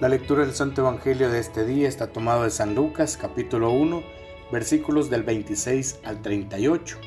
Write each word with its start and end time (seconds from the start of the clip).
La 0.00 0.08
lectura 0.08 0.44
del 0.44 0.54
Santo 0.54 0.82
Evangelio 0.82 1.28
de 1.28 1.40
este 1.40 1.64
día 1.64 1.88
está 1.88 2.12
tomado 2.12 2.44
de 2.44 2.50
San 2.50 2.76
Lucas 2.76 3.16
capítulo 3.16 3.72
1 3.72 4.04
versículos 4.52 5.10
del 5.10 5.24
26 5.24 5.98
al 6.04 6.22
38. 6.22 6.98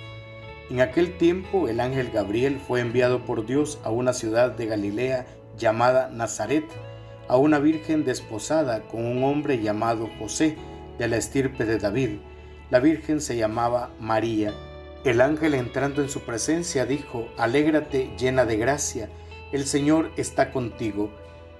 En 0.69 0.81
aquel 0.81 1.17
tiempo 1.17 1.69
el 1.69 1.79
ángel 1.79 2.11
Gabriel 2.11 2.59
fue 2.59 2.81
enviado 2.81 3.23
por 3.25 3.45
Dios 3.45 3.79
a 3.85 3.91
una 3.91 4.11
ciudad 4.11 4.51
de 4.51 4.65
Galilea 4.65 5.25
llamada 5.57 6.09
Nazaret, 6.09 6.65
a 7.29 7.37
una 7.37 7.59
virgen 7.59 8.03
desposada 8.03 8.81
con 8.81 9.05
un 9.05 9.23
hombre 9.23 9.61
llamado 9.61 10.09
José, 10.19 10.57
de 10.99 11.07
la 11.07 11.15
estirpe 11.15 11.63
de 11.63 11.77
David. 11.77 12.17
La 12.71 12.81
virgen 12.81 13.21
se 13.21 13.37
llamaba 13.37 13.91
María. 14.01 14.53
El 15.05 15.21
ángel 15.21 15.53
entrando 15.53 16.01
en 16.01 16.09
su 16.09 16.19
presencia 16.23 16.85
dijo, 16.85 17.29
Alégrate 17.37 18.09
llena 18.19 18.43
de 18.43 18.57
gracia, 18.57 19.09
el 19.53 19.65
Señor 19.65 20.11
está 20.17 20.51
contigo. 20.51 21.09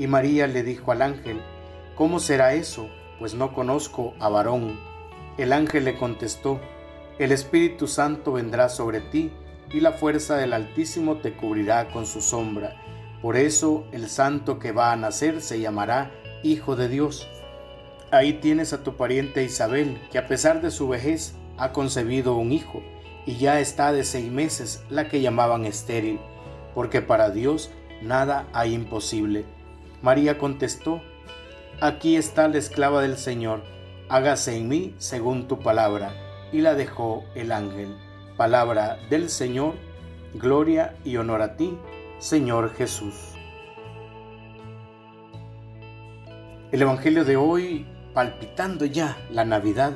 Y 0.00 0.06
María 0.06 0.46
le 0.46 0.62
dijo 0.62 0.92
al 0.92 1.02
ángel, 1.02 1.42
¿Cómo 1.94 2.20
será 2.20 2.54
eso? 2.54 2.88
Pues 3.18 3.34
no 3.34 3.52
conozco 3.52 4.14
a 4.18 4.30
varón. 4.30 4.80
El 5.36 5.52
ángel 5.52 5.84
le 5.84 5.98
contestó, 5.98 6.58
El 7.18 7.32
Espíritu 7.32 7.86
Santo 7.86 8.32
vendrá 8.32 8.70
sobre 8.70 9.02
ti, 9.02 9.30
y 9.70 9.80
la 9.80 9.92
fuerza 9.92 10.38
del 10.38 10.54
Altísimo 10.54 11.18
te 11.18 11.34
cubrirá 11.34 11.88
con 11.88 12.06
su 12.06 12.22
sombra. 12.22 12.80
Por 13.20 13.36
eso 13.36 13.84
el 13.92 14.08
santo 14.08 14.58
que 14.58 14.72
va 14.72 14.90
a 14.90 14.96
nacer 14.96 15.42
se 15.42 15.60
llamará 15.60 16.10
Hijo 16.42 16.76
de 16.76 16.88
Dios. 16.88 17.28
Ahí 18.10 18.32
tienes 18.32 18.72
a 18.72 18.82
tu 18.82 18.96
pariente 18.96 19.44
Isabel, 19.44 20.00
que 20.10 20.16
a 20.16 20.26
pesar 20.26 20.62
de 20.62 20.70
su 20.70 20.88
vejez 20.88 21.34
ha 21.58 21.72
concebido 21.72 22.36
un 22.36 22.52
hijo, 22.52 22.82
y 23.26 23.36
ya 23.36 23.60
está 23.60 23.92
de 23.92 24.04
seis 24.04 24.32
meses 24.32 24.82
la 24.88 25.08
que 25.08 25.20
llamaban 25.20 25.66
estéril, 25.66 26.18
porque 26.74 27.02
para 27.02 27.28
Dios 27.28 27.70
nada 28.00 28.48
hay 28.54 28.72
imposible. 28.72 29.44
María 30.02 30.38
contestó, 30.38 31.02
Aquí 31.80 32.16
está 32.16 32.48
la 32.48 32.58
esclava 32.58 33.02
del 33.02 33.16
Señor, 33.16 33.62
hágase 34.08 34.56
en 34.56 34.68
mí 34.68 34.94
según 34.98 35.48
tu 35.48 35.60
palabra. 35.60 36.12
Y 36.52 36.62
la 36.62 36.74
dejó 36.74 37.24
el 37.34 37.52
ángel. 37.52 37.96
Palabra 38.36 38.98
del 39.08 39.30
Señor, 39.30 39.74
gloria 40.34 40.96
y 41.04 41.16
honor 41.16 41.42
a 41.42 41.56
ti, 41.56 41.78
Señor 42.18 42.74
Jesús. 42.74 43.14
El 46.72 46.82
Evangelio 46.82 47.24
de 47.24 47.36
hoy, 47.36 47.86
palpitando 48.14 48.84
ya 48.84 49.16
la 49.30 49.44
Navidad, 49.44 49.92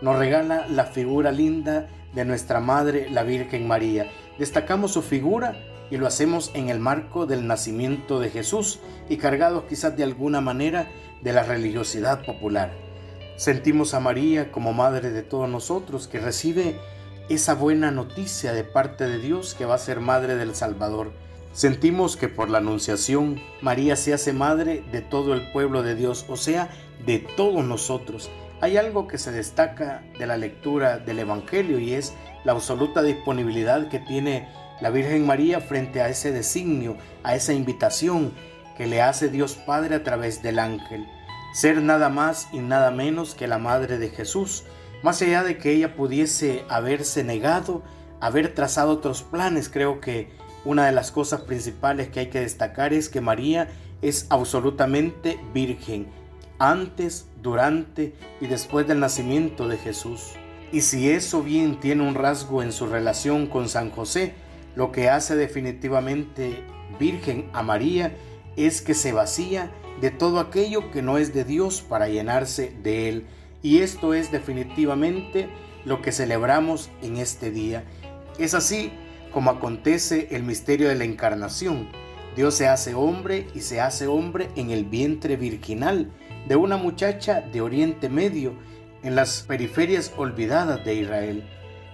nos 0.00 0.18
regala 0.18 0.66
la 0.68 0.84
figura 0.84 1.32
linda 1.32 1.88
de 2.12 2.24
nuestra 2.24 2.60
Madre, 2.60 3.08
la 3.10 3.22
Virgen 3.22 3.66
María. 3.66 4.10
Destacamos 4.38 4.92
su 4.92 5.02
figura 5.02 5.56
y 5.90 5.96
lo 5.96 6.06
hacemos 6.06 6.50
en 6.54 6.68
el 6.68 6.80
marco 6.80 7.26
del 7.26 7.46
nacimiento 7.46 8.18
de 8.18 8.30
Jesús 8.30 8.80
y 9.08 9.16
cargados 9.16 9.64
quizás 9.68 9.96
de 9.96 10.02
alguna 10.02 10.40
manera 10.40 10.88
de 11.22 11.32
la 11.32 11.42
religiosidad 11.42 12.24
popular. 12.24 12.72
Sentimos 13.36 13.94
a 13.94 14.00
María 14.00 14.50
como 14.52 14.72
Madre 14.72 15.10
de 15.10 15.22
todos 15.22 15.48
nosotros 15.48 16.08
que 16.08 16.20
recibe 16.20 16.76
esa 17.28 17.54
buena 17.54 17.90
noticia 17.90 18.52
de 18.52 18.64
parte 18.64 19.06
de 19.06 19.18
Dios 19.18 19.54
que 19.54 19.64
va 19.64 19.76
a 19.76 19.78
ser 19.78 20.00
Madre 20.00 20.36
del 20.36 20.54
Salvador. 20.54 21.12
Sentimos 21.52 22.16
que 22.16 22.28
por 22.28 22.50
la 22.50 22.58
Anunciación 22.58 23.40
María 23.60 23.96
se 23.96 24.12
hace 24.12 24.32
Madre 24.32 24.84
de 24.92 25.00
todo 25.00 25.34
el 25.34 25.50
pueblo 25.52 25.82
de 25.82 25.94
Dios, 25.94 26.26
o 26.28 26.36
sea, 26.36 26.70
de 27.06 27.18
todos 27.18 27.64
nosotros. 27.64 28.30
Hay 28.60 28.76
algo 28.76 29.08
que 29.08 29.18
se 29.18 29.32
destaca 29.32 30.02
de 30.18 30.26
la 30.26 30.36
lectura 30.36 30.98
del 30.98 31.18
Evangelio 31.18 31.78
y 31.78 31.94
es 31.94 32.14
la 32.44 32.52
absoluta 32.52 33.02
disponibilidad 33.02 33.88
que 33.88 33.98
tiene 33.98 34.48
la 34.80 34.90
Virgen 34.90 35.26
María 35.26 35.60
frente 35.60 36.00
a 36.00 36.08
ese 36.08 36.32
designio, 36.32 36.96
a 37.22 37.34
esa 37.34 37.52
invitación 37.52 38.32
que 38.76 38.86
le 38.86 39.02
hace 39.02 39.28
Dios 39.28 39.54
Padre 39.54 39.96
a 39.96 40.02
través 40.02 40.42
del 40.42 40.58
ángel. 40.58 41.06
Ser 41.52 41.82
nada 41.82 42.08
más 42.08 42.48
y 42.52 42.58
nada 42.58 42.90
menos 42.90 43.34
que 43.34 43.46
la 43.46 43.58
Madre 43.58 43.98
de 43.98 44.10
Jesús, 44.10 44.64
más 45.02 45.20
allá 45.22 45.42
de 45.42 45.58
que 45.58 45.72
ella 45.72 45.94
pudiese 45.94 46.64
haberse 46.68 47.22
negado, 47.22 47.82
haber 48.20 48.54
trazado 48.54 48.92
otros 48.92 49.22
planes, 49.22 49.68
creo 49.68 50.00
que 50.00 50.30
una 50.64 50.86
de 50.86 50.92
las 50.92 51.12
cosas 51.12 51.42
principales 51.42 52.08
que 52.08 52.20
hay 52.20 52.26
que 52.30 52.40
destacar 52.40 52.92
es 52.92 53.08
que 53.08 53.20
María 53.20 53.68
es 54.02 54.26
absolutamente 54.30 55.38
virgen, 55.52 56.08
antes, 56.58 57.26
durante 57.42 58.14
y 58.40 58.46
después 58.46 58.86
del 58.86 59.00
nacimiento 59.00 59.68
de 59.68 59.76
Jesús. 59.78 60.32
Y 60.72 60.80
si 60.80 61.10
eso 61.10 61.42
bien 61.42 61.78
tiene 61.78 62.06
un 62.06 62.14
rasgo 62.14 62.62
en 62.62 62.72
su 62.72 62.86
relación 62.86 63.46
con 63.46 63.68
San 63.68 63.90
José, 63.90 64.34
lo 64.74 64.90
que 64.90 65.08
hace 65.08 65.36
definitivamente 65.36 66.64
virgen 66.98 67.48
a 67.52 67.62
María 67.62 68.16
es 68.56 68.82
que 68.82 68.94
se 68.94 69.12
vacía 69.12 69.70
de 70.00 70.10
todo 70.10 70.40
aquello 70.40 70.90
que 70.90 71.02
no 71.02 71.18
es 71.18 71.32
de 71.32 71.44
Dios 71.44 71.80
para 71.80 72.08
llenarse 72.08 72.72
de 72.82 73.08
Él. 73.08 73.26
Y 73.62 73.78
esto 73.78 74.14
es 74.14 74.32
definitivamente 74.32 75.48
lo 75.84 76.02
que 76.02 76.12
celebramos 76.12 76.90
en 77.02 77.18
este 77.18 77.50
día. 77.50 77.84
Es 78.38 78.54
así 78.54 78.92
como 79.32 79.50
acontece 79.50 80.28
el 80.32 80.42
misterio 80.42 80.88
de 80.88 80.94
la 80.94 81.04
encarnación. 81.04 81.88
Dios 82.36 82.54
se 82.54 82.66
hace 82.66 82.94
hombre 82.94 83.46
y 83.54 83.60
se 83.60 83.80
hace 83.80 84.08
hombre 84.08 84.48
en 84.56 84.70
el 84.70 84.84
vientre 84.84 85.36
virginal 85.36 86.10
de 86.48 86.56
una 86.56 86.76
muchacha 86.76 87.40
de 87.40 87.60
Oriente 87.60 88.08
Medio, 88.08 88.54
en 89.04 89.14
las 89.14 89.42
periferias 89.42 90.12
olvidadas 90.16 90.84
de 90.84 90.94
Israel. 90.94 91.44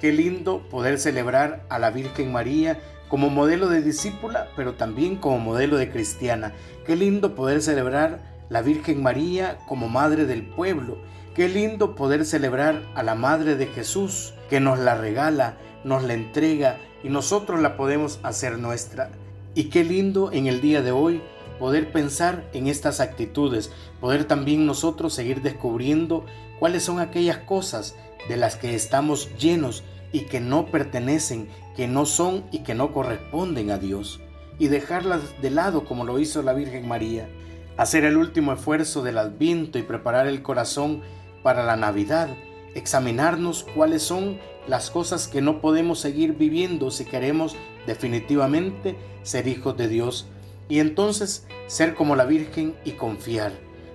Qué 0.01 0.13
lindo 0.13 0.67
poder 0.71 0.99
celebrar 0.99 1.67
a 1.69 1.79
la 1.79 1.91
Virgen 1.91 2.33
María 2.33 2.81
como 3.09 3.29
modelo 3.29 3.69
de 3.69 3.83
discípula, 3.83 4.49
pero 4.57 4.75
también 4.75 5.17
como 5.17 5.39
modelo 5.39 5.77
de 5.77 5.91
cristiana. 5.91 6.55
Qué 6.87 6.97
lindo 6.97 7.35
poder 7.35 7.61
celebrar 7.61 8.21
la 8.49 8.63
Virgen 8.63 9.03
María 9.03 9.59
como 9.69 9.89
Madre 9.89 10.25
del 10.25 10.47
pueblo. 10.47 10.99
Qué 11.35 11.49
lindo 11.49 11.95
poder 11.95 12.25
celebrar 12.25 12.83
a 12.95 13.03
la 13.03 13.15
Madre 13.15 13.57
de 13.57 13.67
Jesús, 13.67 14.33
que 14.49 14.61
nos 14.61 14.79
la 14.79 14.95
regala, 14.95 15.57
nos 15.85 16.03
la 16.05 16.15
entrega 16.15 16.79
y 17.03 17.09
nosotros 17.09 17.61
la 17.61 17.77
podemos 17.77 18.21
hacer 18.23 18.59
nuestra. 18.59 19.11
Y 19.55 19.65
qué 19.65 19.85
lindo 19.85 20.31
en 20.33 20.47
el 20.47 20.61
día 20.61 20.83
de 20.83 20.93
hoy 20.93 21.23
poder 21.59 21.93
pensar 21.93 22.49
en 22.55 22.69
estas 22.69 23.01
actitudes, 23.01 23.71
poder 24.01 24.25
también 24.25 24.65
nosotros 24.65 25.13
seguir 25.13 25.43
descubriendo 25.43 26.25
cuáles 26.59 26.85
son 26.85 27.01
aquellas 27.01 27.39
cosas 27.39 27.97
de 28.29 28.37
las 28.37 28.57
que 28.57 28.75
estamos 28.75 29.29
llenos 29.37 29.83
y 30.13 30.21
que 30.21 30.41
no 30.41 30.67
pertenecen, 30.67 31.49
que 31.77 31.89
no 31.89 32.07
son 32.07 32.45
y 32.53 32.61
que 32.61 32.75
no 32.75 32.93
corresponden 32.93 33.71
a 33.71 33.79
Dios, 33.79 34.21
y 34.59 34.69
dejarlas 34.69 35.21
de 35.43 35.51
lado 35.51 35.85
como 35.85 36.05
lo 36.05 36.19
hizo 36.19 36.43
la 36.43 36.53
Virgen 36.53 36.87
María, 36.89 37.29
hacer 37.77 38.05
el 38.05 38.17
último 38.17 38.53
esfuerzo 38.53 39.03
del 39.03 39.19
adviento 39.19 39.79
y 39.79 39.83
preparar 39.83 40.27
el 40.27 40.43
corazón 40.43 41.03
para 41.43 41.65
la 41.65 41.77
Navidad, 41.77 42.29
examinarnos 42.75 43.65
cuáles 43.75 44.03
son 44.03 44.39
las 44.67 44.91
cosas 44.91 45.29
que 45.29 45.41
no 45.41 45.61
podemos 45.61 45.99
seguir 45.99 46.35
viviendo 46.35 46.91
si 46.91 47.05
queremos 47.05 47.57
definitivamente 47.87 48.97
ser 49.23 49.49
hijos 49.49 49.77
de 49.77 49.89
Dios, 49.89 50.29
y 50.69 50.79
entonces 50.79 51.47
ser 51.67 51.95
como 51.95 52.17
la 52.17 52.25
Virgen 52.25 52.75
y 52.85 52.93
confiar. 52.93 53.53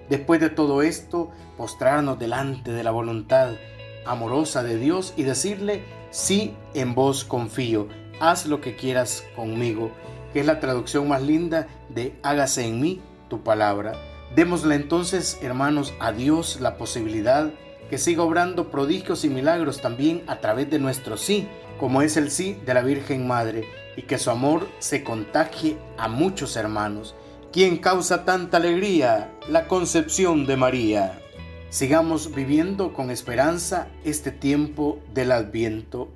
Después 0.09 0.39
de 0.39 0.50
todo 0.50 0.81
esto, 0.81 1.31
postrarnos 1.57 2.19
delante 2.19 2.73
de 2.73 2.83
la 2.83 2.91
voluntad 2.91 3.53
amorosa 4.05 4.61
de 4.63 4.77
Dios 4.77 5.13
y 5.15 5.23
decirle, 5.23 5.83
sí, 6.11 6.53
en 6.73 6.94
vos 6.94 7.23
confío, 7.23 7.88
haz 8.19 8.45
lo 8.45 8.61
que 8.61 8.75
quieras 8.75 9.23
conmigo, 9.35 9.91
que 10.33 10.41
es 10.41 10.45
la 10.45 10.59
traducción 10.59 11.07
más 11.07 11.21
linda 11.21 11.67
de 11.89 12.15
hágase 12.21 12.65
en 12.65 12.81
mí 12.81 13.01
tu 13.29 13.41
palabra. 13.41 13.94
Démosle 14.35 14.75
entonces, 14.75 15.39
hermanos, 15.41 15.94
a 16.00 16.11
Dios 16.11 16.59
la 16.59 16.77
posibilidad 16.77 17.51
que 17.89 17.97
siga 17.97 18.23
obrando 18.23 18.71
prodigios 18.71 19.25
y 19.25 19.29
milagros 19.29 19.81
también 19.81 20.23
a 20.27 20.37
través 20.39 20.69
de 20.69 20.79
nuestro 20.79 21.17
sí, 21.17 21.47
como 21.79 22.01
es 22.01 22.17
el 22.17 22.31
sí 22.31 22.57
de 22.65 22.73
la 22.73 22.81
Virgen 22.81 23.27
Madre, 23.27 23.65
y 23.95 24.03
que 24.03 24.17
su 24.17 24.31
amor 24.31 24.67
se 24.79 25.03
contagie 25.03 25.77
a 25.97 26.07
muchos 26.07 26.55
hermanos. 26.55 27.15
¿Quién 27.51 27.77
causa 27.77 28.25
tanta 28.25 28.57
alegría? 28.57 29.31
La 29.47 29.67
concepción 29.67 30.45
de 30.45 30.57
María. 30.57 31.21
Sigamos 31.69 32.33
viviendo 32.33 32.93
con 32.93 33.11
esperanza 33.11 33.88
este 34.03 34.31
tiempo 34.31 34.99
del 35.13 35.31
adviento. 35.31 36.09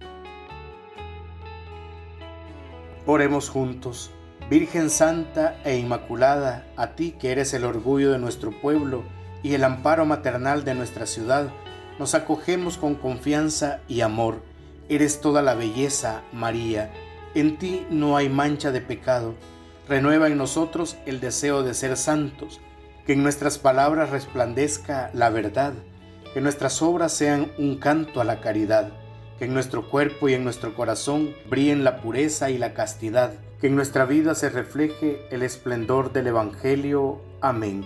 Oremos 3.06 3.50
juntos. 3.50 4.12
Virgen 4.50 4.90
Santa 4.90 5.62
e 5.64 5.78
Inmaculada, 5.78 6.66
a 6.76 6.96
ti 6.96 7.12
que 7.12 7.32
eres 7.32 7.54
el 7.54 7.66
orgullo 7.66 8.12
de 8.12 8.18
nuestro 8.18 8.52
pueblo 8.52 9.04
y 9.44 9.54
el 9.54 9.64
amparo 9.64 10.06
maternal 10.06 10.64
de 10.64 10.76
nuestra 10.76 11.06
ciudad, 11.06 11.50
nos 11.98 12.16
acogemos 12.16 12.78
con 12.78 12.96
confianza 12.96 13.82
y 13.88 14.02
amor. 14.02 14.42
Eres 14.90 15.22
toda 15.22 15.42
la 15.42 15.54
belleza, 15.54 16.22
María. 16.32 16.92
En 17.36 17.58
ti 17.58 17.86
no 17.90 18.18
hay 18.18 18.30
mancha 18.30 18.72
de 18.72 18.82
pecado. 18.82 19.36
Renueva 19.88 20.28
en 20.28 20.38
nosotros 20.38 20.98
el 21.06 21.20
deseo 21.20 21.64
de 21.64 21.74
ser 21.74 21.98
santos, 21.98 22.60
que 23.06 23.14
en 23.14 23.24
nuestras 23.24 23.58
palabras 23.58 24.10
resplandezca 24.10 25.10
la 25.14 25.30
verdad, 25.30 25.74
que 26.34 26.42
nuestras 26.42 26.82
obras 26.82 27.14
sean 27.14 27.52
un 27.58 27.78
canto 27.78 28.22
a 28.22 28.24
la 28.24 28.40
caridad 28.40 28.92
que 29.40 29.46
en 29.46 29.54
nuestro 29.54 29.90
cuerpo 29.90 30.28
y 30.28 30.34
en 30.34 30.44
nuestro 30.44 30.76
corazón 30.76 31.34
brillen 31.50 31.86
la 31.86 32.02
pureza 32.02 32.52
y 32.52 32.58
la 32.58 32.74
castidad, 32.74 33.32
que 33.62 33.68
en 33.68 33.76
nuestra 33.76 34.06
vida 34.06 34.36
se 34.36 34.50
refleje 34.50 35.26
el 35.32 35.42
esplendor 35.44 36.12
del 36.12 36.28
Evangelio. 36.28 37.22
Amén. 37.40 37.86